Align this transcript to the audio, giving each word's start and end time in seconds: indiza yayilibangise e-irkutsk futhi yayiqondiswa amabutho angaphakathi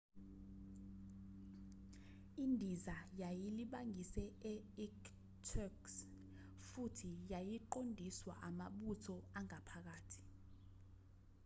indiza 2.43 2.95
yayilibangise 3.21 4.23
e-irkutsk 4.51 5.91
futhi 6.69 7.09
yayiqondiswa 7.31 8.33
amabutho 8.47 9.15
angaphakathi 9.39 10.21